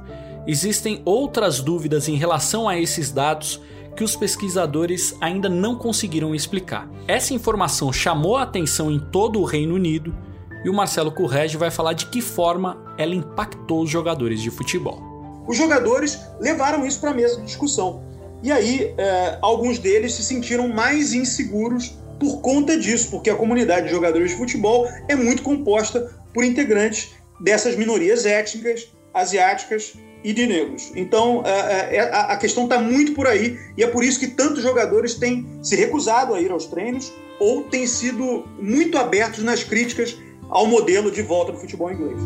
existem 0.45 1.01
outras 1.05 1.61
dúvidas 1.61 2.07
em 2.07 2.15
relação 2.15 2.67
a 2.67 2.77
esses 2.77 3.11
dados 3.11 3.61
que 3.95 4.03
os 4.03 4.15
pesquisadores 4.15 5.17
ainda 5.19 5.49
não 5.49 5.75
conseguiram 5.75 6.35
explicar. 6.35 6.89
Essa 7.07 7.33
informação 7.33 7.91
chamou 7.91 8.37
a 8.37 8.43
atenção 8.43 8.91
em 8.91 8.99
todo 8.99 9.39
o 9.39 9.45
Reino 9.45 9.75
Unido 9.75 10.15
e 10.63 10.69
o 10.69 10.73
Marcelo 10.73 11.11
Correge 11.11 11.57
vai 11.57 11.71
falar 11.71 11.93
de 11.93 12.05
que 12.07 12.21
forma 12.21 12.77
ela 12.97 13.15
impactou 13.15 13.81
os 13.81 13.89
jogadores 13.89 14.41
de 14.41 14.51
futebol. 14.51 15.06
Os 15.47 15.55
jogadores 15.55 16.19
levaram 16.39 16.85
isso 16.85 16.99
para 16.99 17.11
a 17.11 17.13
mesa 17.13 17.37
de 17.37 17.43
discussão. 17.43 18.03
E 18.43 18.51
aí, 18.51 18.93
é, 18.97 19.37
alguns 19.41 19.79
deles 19.79 20.13
se 20.13 20.23
sentiram 20.23 20.67
mais 20.67 21.13
inseguros 21.13 21.97
por 22.19 22.41
conta 22.41 22.77
disso, 22.77 23.09
porque 23.09 23.29
a 23.29 23.35
comunidade 23.35 23.87
de 23.87 23.91
jogadores 23.91 24.31
de 24.31 24.37
futebol 24.37 24.87
é 25.07 25.15
muito 25.15 25.41
composta 25.43 26.13
por 26.33 26.43
integrantes 26.43 27.11
dessas 27.39 27.75
minorias 27.75 28.25
étnicas, 28.25 28.87
asiáticas 29.13 29.93
e 30.23 30.33
de 30.33 30.45
negros. 30.45 30.91
Então, 30.95 31.43
é, 31.45 31.95
é, 31.95 31.99
a 32.01 32.35
questão 32.37 32.63
está 32.65 32.79
muito 32.79 33.13
por 33.13 33.27
aí 33.27 33.57
e 33.77 33.83
é 33.83 33.87
por 33.87 34.03
isso 34.03 34.19
que 34.19 34.27
tantos 34.27 34.63
jogadores 34.63 35.15
têm 35.15 35.47
se 35.61 35.75
recusado 35.75 36.33
a 36.33 36.41
ir 36.41 36.51
aos 36.51 36.65
treinos 36.65 37.11
ou 37.39 37.63
têm 37.63 37.85
sido 37.85 38.45
muito 38.59 38.97
abertos 38.97 39.43
nas 39.43 39.63
críticas 39.63 40.17
ao 40.49 40.65
modelo 40.65 41.11
de 41.11 41.21
volta 41.21 41.51
do 41.51 41.59
futebol 41.59 41.91
inglês. 41.91 42.19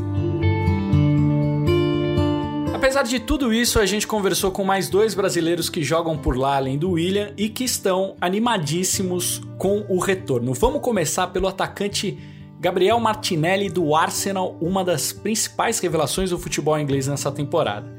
Apesar 2.92 3.04
de 3.04 3.22
tudo 3.22 3.54
isso, 3.54 3.80
a 3.80 3.86
gente 3.86 4.06
conversou 4.06 4.52
com 4.52 4.66
mais 4.66 4.90
dois 4.90 5.14
brasileiros 5.14 5.70
que 5.70 5.82
jogam 5.82 6.18
por 6.18 6.38
lá 6.38 6.58
além 6.58 6.78
do 6.78 6.92
William 6.92 7.32
e 7.38 7.48
que 7.48 7.64
estão 7.64 8.18
animadíssimos 8.20 9.42
com 9.58 9.86
o 9.88 9.98
retorno. 9.98 10.54
Vamos 10.54 10.82
começar 10.82 11.28
pelo 11.28 11.48
atacante 11.48 12.20
Gabriel 12.60 13.00
Martinelli 13.00 13.70
do 13.70 13.96
Arsenal, 13.96 14.58
uma 14.60 14.84
das 14.84 15.14
principais 15.14 15.80
revelações 15.80 16.32
do 16.32 16.38
futebol 16.38 16.78
inglês 16.78 17.08
nessa 17.08 17.32
temporada. 17.32 17.90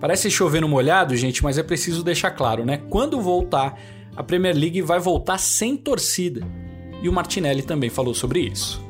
Parece 0.00 0.30
chover 0.30 0.62
no 0.62 0.68
molhado, 0.70 1.14
gente, 1.16 1.44
mas 1.44 1.58
é 1.58 1.62
preciso 1.62 2.02
deixar 2.02 2.30
claro, 2.30 2.64
né? 2.64 2.80
Quando 2.88 3.20
voltar, 3.20 3.78
a 4.16 4.22
Premier 4.22 4.56
League 4.56 4.80
vai 4.80 4.98
voltar 4.98 5.36
sem 5.36 5.76
torcida. 5.76 6.40
E 7.02 7.10
o 7.10 7.12
Martinelli 7.12 7.60
também 7.60 7.90
falou 7.90 8.14
sobre 8.14 8.40
isso. 8.40 8.82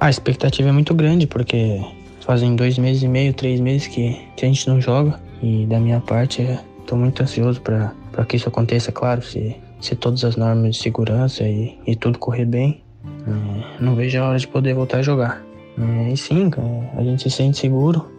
A 0.00 0.08
expectativa 0.08 0.70
é 0.70 0.72
muito 0.72 0.94
grande, 0.94 1.26
porque 1.26 1.78
fazem 2.24 2.56
dois 2.56 2.78
meses 2.78 3.02
e 3.02 3.08
meio, 3.08 3.32
três 3.34 3.60
meses 3.60 3.86
que, 3.86 4.18
que 4.36 4.44
a 4.44 4.48
gente 4.48 4.66
não 4.68 4.80
joga. 4.80 5.20
E 5.42 5.66
da 5.66 5.78
minha 5.78 6.00
parte, 6.00 6.42
estou 6.80 6.98
muito 6.98 7.22
ansioso 7.22 7.60
para 7.60 7.92
que 8.26 8.36
isso 8.36 8.48
aconteça, 8.48 8.90
claro, 8.90 9.22
se, 9.22 9.56
se 9.80 9.94
todas 9.94 10.24
as 10.24 10.36
normas 10.36 10.76
de 10.76 10.82
segurança 10.82 11.44
e, 11.44 11.78
e 11.86 11.94
tudo 11.94 12.18
correr 12.18 12.46
bem. 12.46 12.82
É, 13.04 13.82
não 13.82 13.94
vejo 13.94 14.18
a 14.18 14.28
hora 14.28 14.38
de 14.38 14.48
poder 14.48 14.74
voltar 14.74 14.98
a 14.98 15.02
jogar. 15.02 15.44
É, 15.78 16.12
e 16.12 16.16
sim, 16.16 16.50
a 16.96 17.02
gente 17.02 17.24
se 17.24 17.30
sente 17.30 17.58
seguro. 17.58 18.10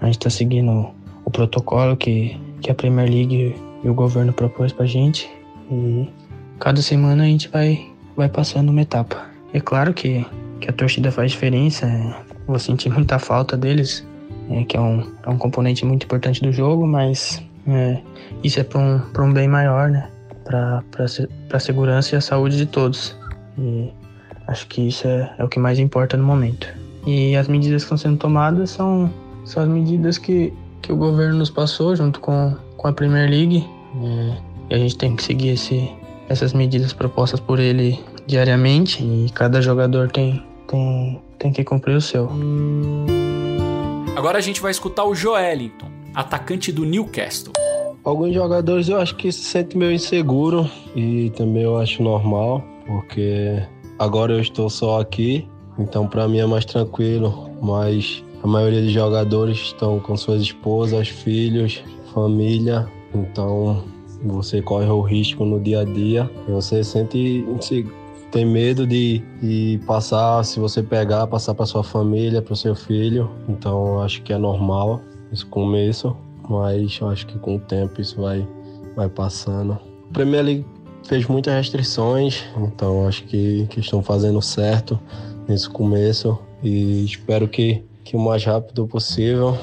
A 0.00 0.06
gente 0.06 0.18
está 0.18 0.30
seguindo 0.30 0.90
o 1.24 1.30
protocolo 1.30 1.96
que, 1.96 2.38
que 2.60 2.70
a 2.70 2.74
Premier 2.74 3.08
League 3.08 3.56
e 3.82 3.88
o 3.88 3.94
governo 3.94 4.32
propôs 4.32 4.72
pra 4.72 4.86
gente. 4.86 5.28
E 5.70 6.08
cada 6.58 6.82
semana 6.82 7.24
a 7.24 7.26
gente 7.26 7.48
vai, 7.48 7.88
vai 8.16 8.28
passando 8.28 8.70
uma 8.70 8.82
etapa. 8.82 9.28
É 9.52 9.60
claro 9.60 9.92
que, 9.92 10.24
que 10.60 10.68
a 10.68 10.72
torcida 10.72 11.10
faz 11.10 11.32
diferença. 11.32 11.86
Vou 12.50 12.58
sentir 12.58 12.90
muita 12.90 13.18
falta 13.18 13.56
deles, 13.56 14.06
é, 14.50 14.64
que 14.64 14.76
é 14.76 14.80
um, 14.80 15.06
é 15.24 15.30
um 15.30 15.38
componente 15.38 15.84
muito 15.84 16.04
importante 16.04 16.42
do 16.42 16.52
jogo, 16.52 16.86
mas 16.86 17.42
é, 17.66 18.00
isso 18.42 18.60
é 18.60 18.64
para 18.64 18.80
um, 18.80 19.00
um 19.18 19.32
bem 19.32 19.48
maior, 19.48 19.90
né? 19.90 20.10
Para 20.44 20.82
a 21.52 21.60
segurança 21.60 22.14
e 22.14 22.18
a 22.18 22.20
saúde 22.20 22.56
de 22.56 22.66
todos. 22.66 23.16
E 23.56 23.92
Acho 24.50 24.66
que 24.66 24.88
isso 24.88 25.06
é, 25.06 25.32
é 25.38 25.44
o 25.44 25.48
que 25.48 25.60
mais 25.60 25.78
importa 25.78 26.16
no 26.16 26.24
momento. 26.24 26.66
E 27.06 27.36
as 27.36 27.46
medidas 27.46 27.82
que 27.82 27.86
estão 27.86 27.96
sendo 27.96 28.18
tomadas 28.18 28.70
são, 28.70 29.08
são 29.44 29.62
as 29.62 29.68
medidas 29.68 30.18
que, 30.18 30.52
que 30.82 30.92
o 30.92 30.96
governo 30.96 31.38
nos 31.38 31.50
passou 31.50 31.94
junto 31.94 32.18
com, 32.18 32.56
com 32.76 32.88
a 32.88 32.92
Premier 32.92 33.30
League. 33.30 33.64
É, 34.02 34.36
e 34.70 34.74
a 34.74 34.78
gente 34.78 34.98
tem 34.98 35.14
que 35.14 35.22
seguir 35.22 35.50
esse, 35.50 35.88
essas 36.28 36.52
medidas 36.52 36.92
propostas 36.92 37.38
por 37.38 37.60
ele 37.60 38.00
diariamente. 38.26 39.04
E 39.04 39.30
cada 39.32 39.62
jogador 39.62 40.10
tem, 40.10 40.44
tem, 40.66 41.22
tem 41.40 41.52
que 41.52 41.64
cumprir 41.64 41.96
o 41.96 42.00
seu. 42.00 42.30
Agora 44.14 44.38
a 44.38 44.40
gente 44.40 44.60
vai 44.60 44.70
escutar 44.70 45.04
o 45.04 45.14
Joelinton, 45.14 45.90
atacante 46.14 46.70
do 46.70 46.84
Newcastle. 46.84 47.52
Alguns 48.04 48.32
jogadores 48.32 48.88
eu 48.88 49.00
acho 49.00 49.16
que 49.16 49.32
se 49.32 49.42
sentem 49.42 49.78
meio 49.78 49.92
inseguro 49.92 50.70
e 50.94 51.30
também 51.30 51.64
eu 51.64 51.76
acho 51.76 52.00
normal, 52.02 52.64
porque 52.86 53.60
Agora 54.00 54.32
eu 54.32 54.40
estou 54.40 54.70
só 54.70 54.98
aqui, 54.98 55.46
então 55.78 56.08
para 56.08 56.26
mim 56.26 56.38
é 56.38 56.46
mais 56.46 56.64
tranquilo, 56.64 57.50
mas 57.60 58.24
a 58.42 58.46
maioria 58.46 58.80
dos 58.80 58.92
jogadores 58.92 59.58
estão 59.58 60.00
com 60.00 60.16
suas 60.16 60.40
esposas, 60.40 61.10
filhos, 61.10 61.84
família, 62.14 62.88
então 63.14 63.84
você 64.24 64.62
corre 64.62 64.86
o 64.86 65.02
risco 65.02 65.44
no 65.44 65.60
dia 65.60 65.80
a 65.80 65.84
dia. 65.84 66.30
Você 66.48 66.82
sente 66.82 67.44
tem 68.30 68.44
medo 68.44 68.86
de, 68.86 69.22
de 69.42 69.80
passar, 69.86 70.44
se 70.44 70.60
você 70.60 70.82
pegar, 70.82 71.26
passar 71.26 71.54
para 71.54 71.66
sua 71.66 71.82
família, 71.82 72.40
para 72.40 72.52
o 72.52 72.56
seu 72.56 72.74
filho. 72.74 73.30
Então 73.48 74.00
acho 74.00 74.22
que 74.22 74.32
é 74.32 74.38
normal 74.38 75.00
esse 75.32 75.44
começo, 75.44 76.16
mas 76.48 77.00
acho 77.02 77.26
que 77.26 77.38
com 77.38 77.56
o 77.56 77.60
tempo 77.60 78.00
isso 78.00 78.20
vai 78.20 78.46
vai 78.96 79.08
passando. 79.08 79.78
Premier 80.12 80.44
League 80.44 80.66
fez 81.06 81.26
muitas 81.26 81.54
restrições, 81.54 82.44
então 82.56 83.06
acho 83.06 83.24
que, 83.24 83.66
que 83.68 83.80
estão 83.80 84.02
fazendo 84.02 84.40
certo 84.42 84.98
nesse 85.48 85.68
começo 85.68 86.38
e 86.62 87.04
espero 87.04 87.48
que, 87.48 87.82
que 88.04 88.16
o 88.16 88.20
mais 88.20 88.44
rápido 88.44 88.86
possível 88.86 89.56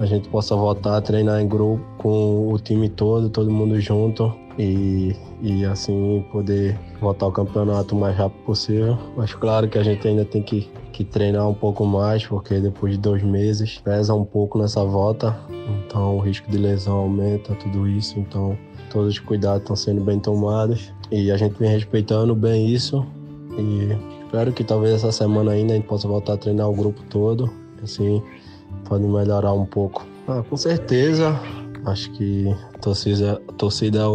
a 0.00 0.06
gente 0.06 0.28
possa 0.28 0.56
voltar 0.56 0.96
a 0.96 1.00
treinar 1.00 1.40
em 1.40 1.48
grupo 1.48 1.84
com 1.98 2.52
o 2.52 2.58
time 2.58 2.88
todo, 2.88 3.28
todo 3.28 3.50
mundo 3.50 3.80
junto 3.80 4.34
e, 4.58 5.14
e 5.44 5.62
assim 5.66 6.24
poder 6.32 6.74
voltar 6.98 7.26
ao 7.26 7.32
campeonato 7.32 7.94
o 7.94 8.00
mais 8.00 8.16
rápido 8.16 8.42
possível. 8.44 8.96
Mas 9.14 9.34
claro 9.34 9.68
que 9.68 9.76
a 9.76 9.82
gente 9.82 10.08
ainda 10.08 10.24
tem 10.24 10.42
que, 10.42 10.70
que 10.90 11.04
treinar 11.04 11.46
um 11.46 11.52
pouco 11.52 11.84
mais, 11.84 12.26
porque 12.26 12.58
depois 12.58 12.94
de 12.94 12.98
dois 12.98 13.22
meses 13.22 13.78
pesa 13.84 14.14
um 14.14 14.24
pouco 14.24 14.58
nessa 14.58 14.82
volta, 14.82 15.38
então 15.84 16.16
o 16.16 16.20
risco 16.20 16.50
de 16.50 16.56
lesão 16.56 16.96
aumenta, 16.96 17.54
tudo 17.56 17.86
isso, 17.86 18.18
então 18.18 18.56
todos 18.90 19.12
os 19.12 19.18
cuidados 19.18 19.60
estão 19.60 19.76
sendo 19.76 20.00
bem 20.00 20.18
tomados. 20.18 20.90
E 21.10 21.30
a 21.30 21.36
gente 21.36 21.58
vem 21.58 21.68
respeitando 21.68 22.34
bem 22.34 22.66
isso. 22.70 23.06
E 23.58 24.24
espero 24.24 24.50
que 24.50 24.64
talvez 24.64 24.94
essa 24.94 25.12
semana 25.12 25.52
ainda 25.52 25.74
a 25.74 25.76
gente 25.76 25.86
possa 25.86 26.08
voltar 26.08 26.32
a 26.32 26.36
treinar 26.38 26.70
o 26.70 26.74
grupo 26.74 27.02
todo, 27.10 27.52
assim 27.82 28.22
pode 28.88 29.04
melhorar 29.04 29.52
um 29.52 29.66
pouco. 29.66 30.06
Ah, 30.26 30.42
com 30.48 30.56
certeza, 30.56 31.38
acho 31.84 32.10
que 32.12 32.48
a 32.74 32.78
torcida, 32.78 33.42
a 33.46 33.52
torcida 33.52 34.00
é 34.00 34.06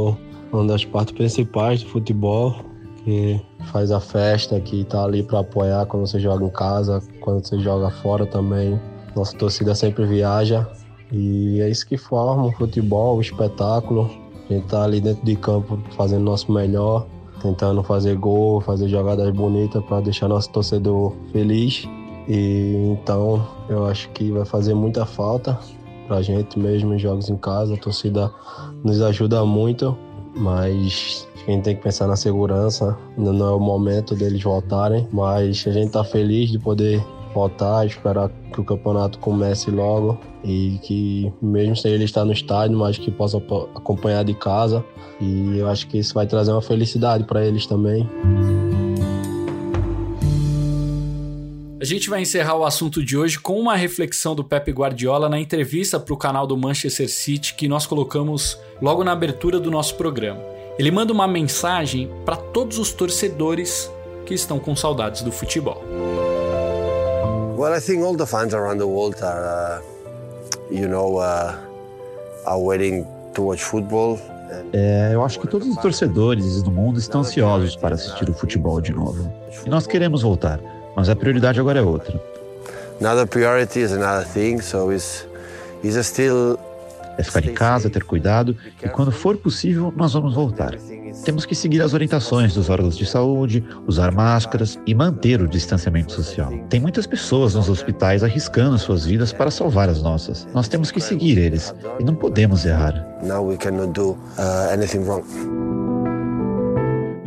uma 0.52 0.66
das 0.66 0.86
partes 0.86 1.14
principais 1.14 1.84
do 1.84 1.90
futebol, 1.90 2.56
que 3.04 3.40
faz 3.72 3.92
a 3.92 4.00
festa, 4.00 4.60
que 4.60 4.82
está 4.82 5.04
ali 5.04 5.24
para 5.24 5.40
apoiar 5.40 5.86
quando 5.86 6.08
você 6.08 6.20
joga 6.20 6.46
em 6.46 6.50
casa, 6.50 7.02
quando 7.22 7.46
você 7.46 7.60
joga 7.60 7.90
fora 7.90 8.26
também. 8.26 8.80
Nossa 9.16 9.36
torcida 9.38 9.74
sempre 9.74 10.06
viaja 10.06 10.68
e 11.12 11.60
é 11.62 11.70
isso 11.70 11.88
que 11.88 11.98
forma 11.98 12.46
o 12.46 12.52
futebol, 12.52 13.18
o 13.18 13.22
espetáculo. 13.22 14.10
A 14.50 14.54
gente 14.54 14.68
tá 14.68 14.84
ali 14.84 15.02
dentro 15.02 15.26
de 15.26 15.36
campo 15.36 15.80
fazendo 15.96 16.24
nosso 16.24 16.52
melhor, 16.52 17.08
tentando 17.42 17.84
fazer 17.84 18.16
gol, 18.16 18.62
fazer 18.62 18.88
jogadas 18.88 19.30
bonitas 19.32 19.84
para 19.86 20.02
deixar 20.02 20.28
nosso 20.28 20.50
torcedor 20.52 21.14
feliz. 21.32 21.88
E 22.28 22.76
então 22.92 23.46
eu 23.68 23.88
acho 23.88 24.10
que 24.10 24.32
vai 24.32 24.46
fazer 24.46 24.74
muita 24.74 25.06
falta 25.06 25.58
pra 26.08 26.22
gente 26.22 26.58
mesmo 26.60 26.94
em 26.94 27.00
jogos 27.00 27.30
em 27.30 27.38
casa. 27.38 27.74
A 27.74 27.78
torcida 27.78 28.32
nos 28.84 29.02
ajuda 29.02 29.44
muito, 29.46 29.98
mas 30.40 31.28
a 31.48 31.52
gente 31.52 31.64
tem 31.64 31.76
que 31.76 31.84
pensar 31.84 32.08
na 32.08 32.16
segurança. 32.16 32.98
Ainda 33.18 33.34
não 33.34 33.48
é 33.48 33.52
o 33.52 33.60
momento 33.60 34.16
deles 34.16 34.42
voltarem, 34.42 35.08
mas 35.12 35.66
a 35.68 35.72
gente 35.72 35.92
tá 35.92 36.04
feliz 36.04 36.50
de 36.50 36.58
poder 36.58 37.04
voltar, 37.34 37.86
esperar 37.86 38.30
que 38.52 38.60
o 38.60 38.64
campeonato 38.64 39.20
comece 39.20 39.70
logo 39.70 40.18
e 40.44 40.80
que 40.82 41.32
mesmo 41.42 41.76
sem 41.76 41.92
ele 41.92 42.06
estar 42.06 42.26
no 42.26 42.32
estádio, 42.32 42.78
mas 42.78 42.98
que 42.98 43.12
possa 43.12 43.38
acompanhar 43.76 44.24
de 44.24 44.34
casa. 44.34 44.84
E 45.22 45.58
eu 45.58 45.68
acho 45.68 45.88
que 45.88 45.98
isso 45.98 46.14
vai 46.14 46.26
trazer 46.26 46.52
uma 46.52 46.62
felicidade 46.62 47.24
para 47.26 47.46
eles 47.46 47.66
também. 47.66 48.10
A 51.82 51.86
gente 51.86 52.10
vai 52.10 52.22
encerrar 52.22 52.58
o 52.58 52.66
assunto 52.66 53.02
de 53.02 53.16
hoje 53.16 53.40
com 53.40 53.58
uma 53.58 53.74
reflexão 53.74 54.36
do 54.36 54.44
Pep 54.44 54.70
Guardiola 54.70 55.30
na 55.30 55.40
entrevista 55.40 55.98
para 55.98 56.14
o 56.14 56.18
canal 56.18 56.46
do 56.46 56.58
Manchester 56.58 57.10
City 57.10 57.54
que 57.54 57.70
nós 57.70 57.88
colocamos 57.88 58.60
logo 58.82 59.02
na 59.02 59.14
abertura 59.14 59.62
do 59.62 59.72
nosso 59.72 59.96
programa. 59.96 60.42
Ele 60.78 60.92
manda 60.92 61.14
uma 61.14 61.26
mensagem 61.26 62.12
para 62.26 62.36
todos 62.36 62.78
os 62.78 62.92
torcedores 62.92 63.90
que 64.26 64.34
estão 64.34 64.60
com 64.60 64.76
saudades 64.76 65.22
do 65.22 65.32
futebol. 65.32 65.82
Well, 67.58 67.74
I 67.74 67.80
think 67.80 68.04
all 68.04 68.18
the 68.18 68.26
fans 68.26 68.54
around 68.54 68.80
the 68.80 68.86
world 68.86 69.16
are, 69.24 69.80
uh, 69.80 70.76
you 70.76 70.90
know, 70.90 71.20
uh, 71.20 71.56
are 72.46 72.60
waiting 72.62 73.06
to 73.36 73.44
watch 73.44 73.64
football. 73.64 74.20
É, 74.74 75.12
eu 75.14 75.24
acho 75.24 75.40
que 75.40 75.48
todos 75.48 75.66
os 75.66 75.78
torcedores 75.78 76.62
do 76.62 76.72
mundo 76.72 77.00
estão 77.00 77.22
ansiosos 77.22 77.78
para 77.78 77.96
assistir 77.96 78.30
o 78.30 78.34
futebol 78.34 78.82
de 78.82 78.92
novo. 78.92 79.32
E 79.66 79.70
nós 79.70 79.88
queremos 79.88 80.24
voltar 80.24 80.60
mas 81.00 81.08
a 81.08 81.16
prioridade 81.16 81.58
agora 81.62 81.80
é 81.80 81.82
outra. 81.82 82.22
Another 83.00 83.26
priority 83.26 83.80
is 83.80 83.94
another 83.94 84.28
thing, 84.28 84.60
so 84.60 84.92
is 84.92 85.26
is 85.82 85.96
still 86.06 86.60
é 87.18 87.24
ficar 87.24 87.46
em 87.46 87.54
casa, 87.54 87.90
ter 87.90 88.04
cuidado 88.04 88.56
e 88.84 88.90
quando 88.90 89.10
for 89.10 89.38
possível 89.38 89.94
nós 89.96 90.12
vamos 90.12 90.34
voltar. 90.34 90.76
Temos 91.24 91.46
que 91.46 91.56
seguir 91.56 91.82
as 91.82 91.94
orientações 91.94 92.54
dos 92.54 92.70
órgãos 92.70 92.98
de 92.98 93.06
saúde, 93.06 93.64
usar 93.88 94.12
máscaras 94.12 94.78
e 94.86 94.94
manter 94.94 95.42
o 95.42 95.48
distanciamento 95.48 96.12
social. 96.12 96.52
Tem 96.70 96.82
muitas 96.82 97.08
pessoas 97.08 97.56
nos 97.56 97.70
hospitais 97.70 98.22
arriscando 98.22 98.78
suas 98.78 99.06
vidas 99.06 99.32
para 99.32 99.50
salvar 99.50 99.88
as 99.88 100.02
nossas. 100.02 100.46
Nós 100.54 100.68
temos 100.68 100.92
que 100.92 101.00
seguir 101.00 101.38
eles 101.38 101.74
e 101.98 102.04
não 102.04 102.16
podemos 102.16 102.66
errar. 102.66 102.94
Now 103.24 103.46
we 103.46 103.56
cannot 103.56 103.94
do 103.94 104.12
uh, 104.12 104.74
anything 104.74 105.00
wrong. 105.06 105.79